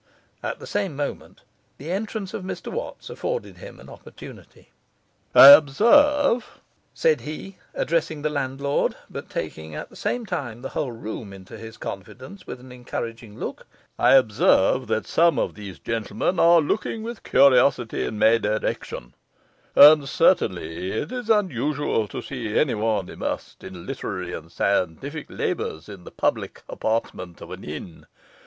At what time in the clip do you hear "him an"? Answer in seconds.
3.59-3.87